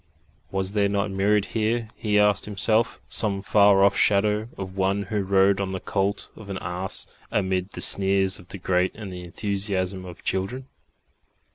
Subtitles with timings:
[0.49, 5.21] Was there not mirrored here, he asked himself, some far off shadow of One Who
[5.21, 9.21] rode on the colt of an ass amid the sneers of the great and the
[9.21, 10.65] enthusiasm of children?...